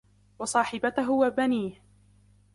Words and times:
وصاحبته 0.39 1.11
وبنيه 1.11 1.81